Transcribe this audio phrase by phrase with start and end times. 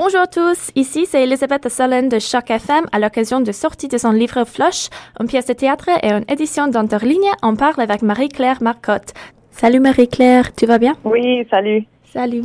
[0.00, 3.98] Bonjour à tous, ici c'est Elisabeth Solène de Choc FM à l'occasion de sortie de
[3.98, 7.32] son livre Flush, une pièce de théâtre et une édition d'Enterligne.
[7.42, 9.12] On parle avec Marie-Claire Marcotte.
[9.50, 10.92] Salut Marie-Claire, tu vas bien?
[11.02, 11.84] Oui, salut.
[12.04, 12.42] Salut.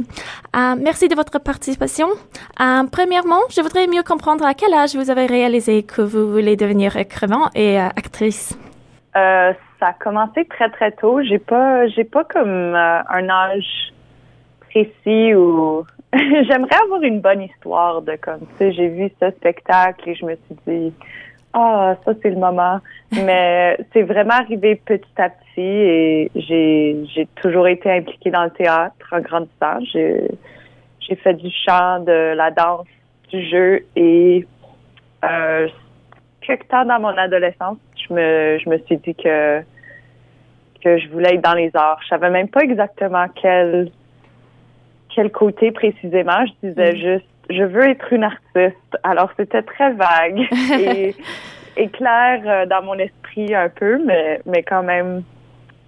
[0.56, 2.08] Euh, merci de votre participation.
[2.60, 6.56] Euh, premièrement, je voudrais mieux comprendre à quel âge vous avez réalisé que vous voulez
[6.56, 8.58] devenir écrivain et euh, actrice?
[9.14, 11.22] Ça a commencé très très tôt.
[11.22, 13.94] J'ai pas, j'ai pas comme un âge
[14.72, 15.86] précis ou
[16.48, 20.26] j'aimerais avoir une bonne histoire de comme tu sais, j'ai vu ce spectacle et je
[20.26, 20.94] me suis dit
[21.54, 22.80] ah ça c'est le moment.
[23.12, 28.52] Mais c'est vraiment arrivé petit à petit et j'ai j'ai toujours été impliquée dans le
[28.52, 29.80] théâtre en grandissant.
[29.92, 30.30] J'ai
[31.00, 32.88] j'ai fait du chant, de la danse,
[33.30, 34.46] du jeu et
[35.24, 35.68] euh,
[36.42, 39.62] quelque temps dans mon adolescence, je me je me suis dit que
[40.84, 42.00] que je voulais être dans les arts.
[42.04, 43.90] Je savais même pas exactement quel
[45.16, 46.46] quel côté précisément.
[46.46, 48.98] Je disais juste je veux être une artiste.
[49.04, 50.40] Alors c'était très vague
[50.80, 51.16] et,
[51.78, 55.24] et clair euh, dans mon esprit un peu, mais mais quand même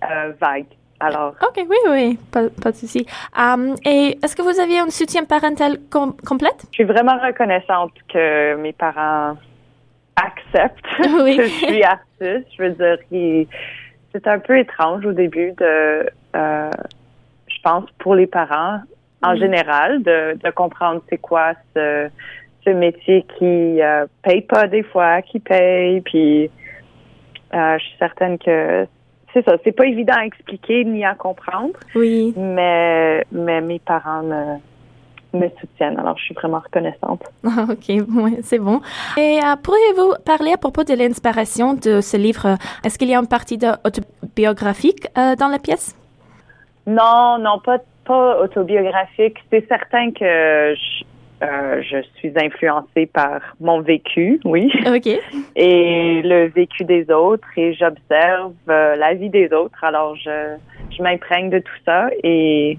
[0.04, 0.66] euh, vague.
[1.00, 1.36] Alors.
[1.42, 3.06] Ok, oui, oui, pas, pas de souci.
[3.38, 6.66] Um, et est-ce que vous aviez un soutien parental com complète?
[6.72, 9.36] Je suis vraiment reconnaissante que mes parents
[10.16, 10.86] acceptent
[11.22, 11.36] Oui.
[11.36, 12.48] que je suis artiste.
[12.58, 12.98] Je veux dire,
[14.14, 16.72] c'est un peu étrange au début de, euh,
[17.48, 18.80] je pense, pour les parents
[19.26, 22.08] en général, de, de comprendre c'est quoi ce,
[22.64, 26.50] ce métier qui euh, paye pas des fois, qui paye, puis
[27.54, 28.88] euh, je suis certaine que
[29.34, 32.34] c'est ça, c'est pas évident à expliquer ni à comprendre, Oui.
[32.38, 34.58] mais mais mes parents me
[35.34, 37.22] me soutiennent, alors je suis vraiment reconnaissante.
[37.44, 37.88] Ah, ok,
[38.24, 38.80] ouais, c'est bon.
[39.18, 42.58] Et euh, pourriez-vous parler à propos de l'inspiration de ce livre?
[42.86, 45.96] Est-ce qu'il y a une partie de autobiographique euh, dans la pièce?
[46.88, 49.38] Non, non, pas, pas autobiographique.
[49.52, 51.04] C'est certain que je,
[51.44, 55.08] euh, je suis influencée par mon vécu, oui, Ok.
[55.56, 59.84] et le vécu des autres, et j'observe euh, la vie des autres.
[59.84, 60.56] Alors, je,
[60.96, 62.78] je m'imprègne de tout ça, et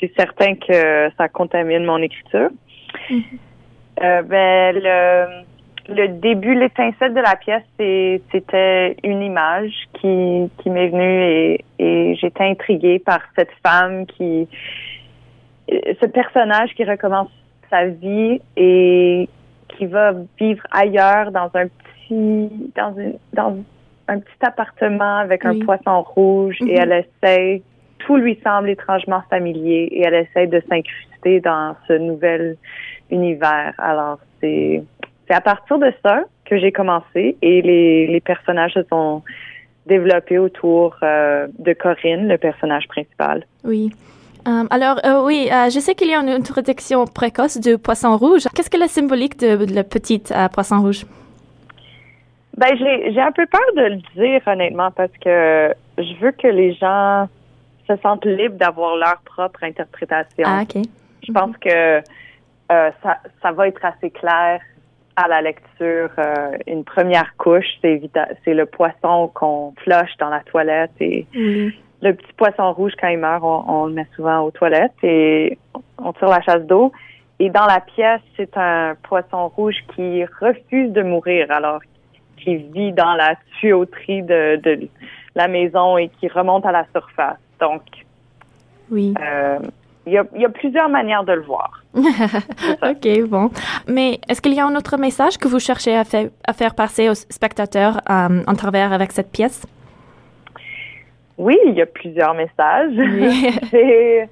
[0.00, 2.50] c'est certain que ça contamine mon écriture.
[3.10, 3.22] Mhm.
[4.02, 5.44] Euh, ben, le,
[5.88, 11.64] le début, l'étincelle de la pièce, c'est- c'était une image qui, qui m'est venue et,
[11.78, 14.48] et j'étais intriguée par cette femme qui,
[15.68, 17.28] ce personnage qui recommence
[17.70, 19.28] sa vie et
[19.68, 23.56] qui va vivre ailleurs dans un petit, dans une, dans
[24.08, 25.60] un petit appartement avec Oui.
[25.60, 26.68] un poisson rouge Mhm.
[26.68, 26.92] et elle
[27.22, 27.62] essaie,
[27.98, 32.56] tout lui semble étrangement familier et elle essaie de s'incruster dans ce nouvel
[33.10, 33.74] univers.
[33.78, 34.82] Alors, c'est,
[35.26, 39.22] c'est à partir de ça que j'ai commencé et les, les personnages se sont
[39.86, 43.44] développés autour euh, de Corinne, le personnage principal.
[43.64, 43.92] Oui.
[44.46, 48.44] Euh, alors, euh, oui, je sais qu'il y a une introduction précoce du poisson rouge.
[48.54, 51.04] Qu'est-ce que la symbolique de, de la petite poisson rouge?
[52.56, 56.46] Ben, j'ai, j'ai un peu peur de le dire, honnêtement, parce que je veux que
[56.46, 57.28] les gens
[57.86, 60.44] se sentent libres d'avoir leur propre interprétation.
[60.46, 60.82] Ah, ok.
[61.26, 61.98] Je pense que
[62.72, 64.60] euh, ça, ça va être assez clair
[65.16, 66.10] à la lecture.
[66.18, 68.00] Euh, une première couche, c'est,
[68.46, 71.26] le poisson qu'on flush dans la toilette et
[72.02, 75.58] le petit poisson rouge, quand il meurt, on, on le met souvent aux toilettes et
[75.98, 76.92] on tire la chasse d'eau.
[77.38, 81.80] Et dans la pièce, c'est un poisson rouge qui refuse de mourir, alors
[82.38, 84.88] qui vit dans la tuyauterie de, de
[85.34, 87.38] la maison et qui remonte à la surface.
[87.60, 87.82] Donc,
[88.90, 89.14] Oui.
[89.20, 89.58] euh,
[90.06, 91.82] il y, a, il y a plusieurs manières de le voir.
[91.94, 93.50] ok, bon.
[93.88, 96.74] Mais est-ce qu'il y a un autre message que vous cherchez à, faire à faire
[96.74, 99.66] passer aux spectateurs euh, en travers avec cette pièce?
[101.38, 102.92] Oui, il y a plusieurs messages.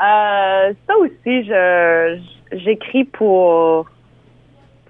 [0.00, 1.44] Euh, ça aussi.
[1.44, 2.18] Je
[2.50, 3.86] j'écris pour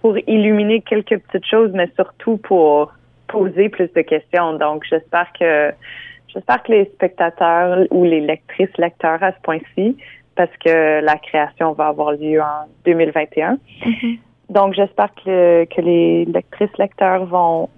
[0.00, 2.92] pour illuminer quelques petites choses, mais surtout pour
[3.28, 4.54] poser plus de questions.
[4.54, 5.72] Donc, j'espère que
[6.32, 9.96] j'espère que les spectateurs ou les lectrices lecteurs à ce point-ci,
[10.34, 13.58] parce que la création va avoir lieu en 2021.
[13.84, 14.18] Mhm.
[14.50, 17.68] Donc, j'espère que, que les lectrices lecteurs vont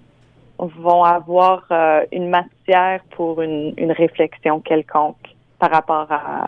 [0.57, 6.47] vont avoir euh, une matière pour une, une réflexion quelconque par rapport à,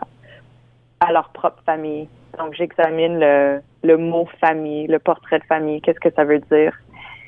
[1.00, 2.08] à leur propre famille.
[2.38, 6.72] Donc, j'examine le, le mot famille, le portrait de famille, qu'est-ce que ça veut dire?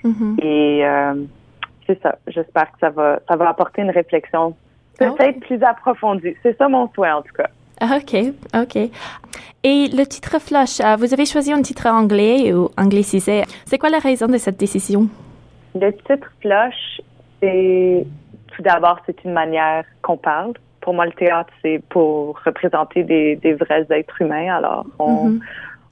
[0.05, 0.37] Mhm.
[0.43, 1.15] Et euh,
[1.87, 2.17] c'est ça.
[2.27, 4.55] J'espère que ça va, ça va apporter une réflexion
[5.17, 6.35] Peut-être plus approfondie.
[6.43, 7.49] C'est ça mon souhait, en tout cas.
[7.81, 8.15] Ah, Ok,
[8.55, 8.77] ok.
[9.63, 13.43] Et le titre Flush, euh, vous avez choisi un titre anglais ou anglicisé.
[13.67, 15.09] C'est quoi la raison de cette décision?
[15.75, 17.01] Le titre Flush,
[17.41, 18.07] c'est
[18.55, 20.53] tout d'abord, c'est une manière qu'on parle.
[20.81, 24.55] Pour moi, le théâtre, c'est pour représenter des, des vrais êtres humains.
[24.57, 25.41] Alors, on, Mhm.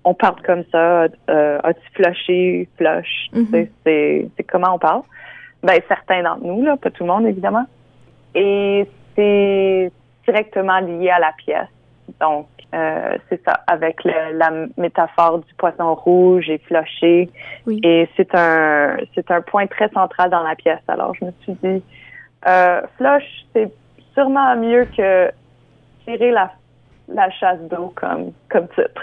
[0.04, 1.06] on parle comme ça.
[1.28, 3.28] Euh, As-tu flushé, flush?
[3.34, 3.46] Mhm.
[3.84, 5.02] C'est c'est comment on parle.
[5.62, 7.66] Ben, certains d'entre nous, là, pas tout le monde, évidemment.
[8.34, 8.86] Et
[9.18, 9.90] c'est
[10.26, 11.66] directement lié à la pièce.
[12.20, 16.60] Donc, euh, c'est ça, avec le- la métaphore du poisson rouge et.
[17.66, 17.80] Oui.
[17.82, 20.80] Et c'est un, c'est un point très central dans la pièce.
[20.86, 21.82] Alors, je me suis dit,
[22.46, 23.72] euh, flush, c'est
[24.14, 25.30] sûrement mieux que
[26.04, 26.52] tirer la,
[27.08, 29.02] la chasse d'eau comme, comme titre.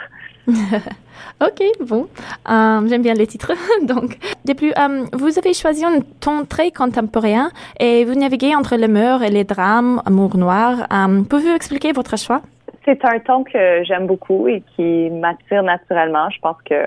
[1.42, 2.08] Ok, bon.
[2.50, 3.52] Euh, J'aime bien les titres.
[3.84, 7.50] Donc, de plus, euh, vous avez choisi un ton très contemporain
[7.80, 10.88] et vous naviguez entre le mur et les drames, amour noir.
[10.94, 12.42] Euh, Pouvez-vous expliquer votre choix?
[12.86, 16.30] C'est un ton que j'aime beaucoup et qui m'attire naturellement.
[16.30, 16.86] Je pense que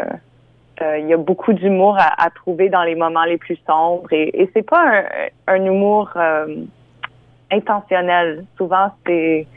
[0.80, 4.48] il y a beaucoup d'humour à, trouver dans les moments les plus sombres et, et
[4.54, 5.02] c'est pas
[5.48, 6.08] un, humour
[7.50, 8.44] intentionnel.
[8.56, 9.48] Souvent, c'est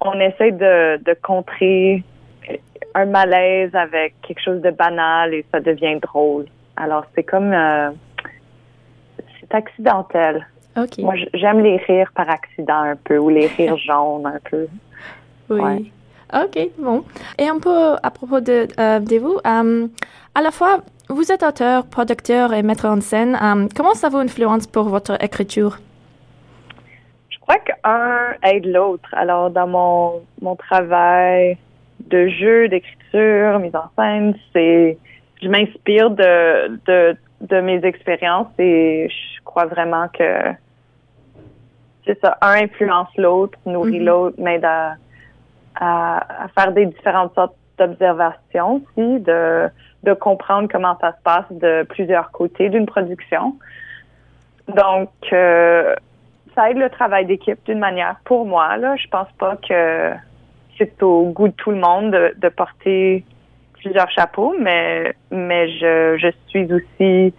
[0.00, 2.02] on essaie de contrer
[2.94, 6.46] un malaise avec quelque chose de banal et ça devient drôle.
[6.76, 7.90] Alors c'est comme euh,
[9.40, 10.46] c'est accidentel.
[10.76, 10.98] Ok.
[10.98, 14.66] Moi, j'aime les rires par accident un peu ou les rires jaunes un peu.
[15.50, 15.60] Oui.
[15.60, 15.84] Ouais.
[16.32, 17.04] Ok, bon.
[17.38, 19.88] Et un peu à propos de, euh, de vous, euh,
[20.34, 23.36] à la fois, vous êtes auteur, producteur et metteur en scène.
[23.74, 25.78] Comment ça vous influence pour votre écriture?
[27.30, 29.08] Je crois qu'un aide l'autre.
[29.12, 31.58] Alors, dans mon, mon travail
[32.10, 34.98] de jeu, d'écriture, mise en scène, c'est
[35.42, 40.52] je m'inspire de, de, de mes expériences et je crois vraiment que
[42.06, 44.06] c'est ça, un influence l'autre, nourrit Mhm.
[44.06, 44.96] l'autre, m'aide à,
[45.76, 49.68] à, à faire des différentes sortes d'observations aussi, de,
[50.02, 53.56] de comprendre comment ça se passe de plusieurs côtés d'une production.
[54.68, 55.94] Donc, euh,
[56.54, 58.16] ça aide le travail d'équipe d'une manière.
[58.24, 60.12] Pour moi, là, je pense pas que
[60.80, 63.24] c'est au goût de tout le monde de, porter
[63.74, 67.34] plusieurs chapeaux, mais mais je, je suis aussi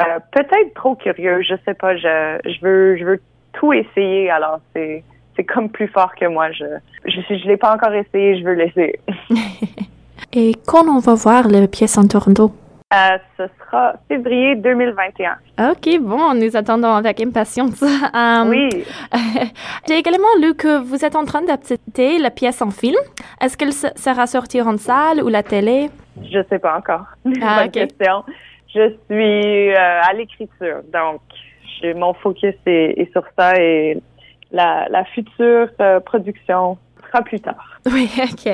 [0.00, 1.46] euh, peut-être trop curieuse.
[1.48, 1.96] Je sais pas.
[1.96, 3.20] Je, je veux je veux
[3.54, 4.30] tout essayer.
[4.30, 5.02] Alors c'est
[5.36, 6.52] c'est comme plus fort que moi.
[6.52, 6.66] Je
[7.06, 8.38] je je l'ai pas encore essayé.
[8.38, 8.98] Je veux l'essayer.
[10.32, 12.52] Et quand on va voir les pièces en Toronto?
[12.94, 15.36] Euh, ce sera février 2021.
[15.72, 17.82] Ok, bon, nous attendons avec impatience.
[18.14, 18.70] Euh, Oui.
[19.86, 22.96] J'ai également lu que vous êtes en train d'adapter la pièce en film.
[23.42, 25.90] Est-ce qu'elle se- sera sortie en salle ou la télé?
[26.32, 27.04] Je sais pas encore.
[27.42, 28.24] Ah, Bonne question.
[28.74, 31.20] Je suis euh, à l'écriture, donc
[31.94, 33.98] mon focus est, est sur ça et
[34.50, 37.64] la, la future euh, production sera plus tard.
[37.92, 38.46] Oui, ok.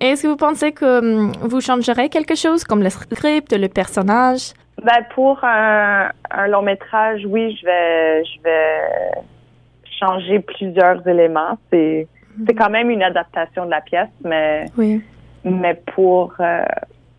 [0.00, 4.52] Est-ce que vous pensez que hum, vous changerez quelque chose, comme le script, le personnage?
[4.82, 9.20] Ben pour un, un long métrage, oui, je vais je vais
[9.98, 11.58] changer plusieurs éléments.
[11.70, 12.06] C'est
[12.46, 15.02] c'est quand même une adaptation de la pièce, mais Oui.
[15.44, 16.62] mais pour euh,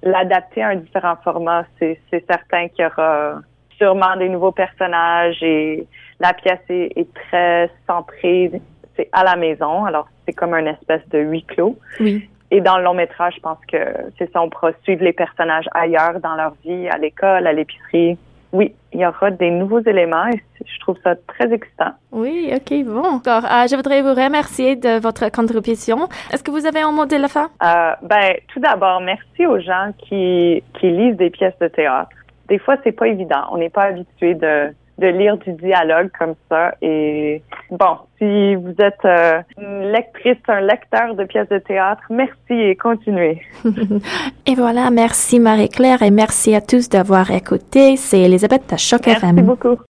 [0.01, 3.42] l'adapter à un différent format, c'est c'est certain qu'il y aura
[3.77, 5.85] sûrement des nouveaux personnages et
[6.21, 8.51] la pièce est, est très centrée,
[8.95, 11.77] c'est à la maison, alors c'est comme une espèce de huis clos.
[11.99, 12.29] Oui.
[12.51, 13.77] Et dans le long métrage, je pense que
[14.17, 18.17] c'est ça, on pourra suivre les personnages ailleurs dans leur vie, à l'école, à l'épicerie.
[18.51, 21.91] Oui, il y aura des nouveaux éléments et je trouve ça très excitant.
[22.11, 23.05] Oui, ok, bon.
[23.05, 26.09] Encore, euh, je voudrais vous remercier de votre contribution.
[26.31, 27.49] Est-ce que vous avez un mot de la fin?
[27.63, 32.09] Euh, ben, tout d'abord, merci aux gens qui, qui lisent des pièces de théâtre.
[32.47, 33.44] Des fois, c'est pas évident.
[33.51, 36.73] On n'est pas habitué de, de lire du dialogue comme ça.
[36.81, 37.41] Et
[37.71, 42.75] bon, si vous êtes euh, une lectrice, un lecteur de pièces de théâtre, merci et
[42.75, 43.41] continuez.
[44.45, 47.97] Et voilà, merci Marie-Claire et merci à tous d'avoir écouté.
[47.97, 49.79] C'est Elisabeth à Choc Merci beaucoup.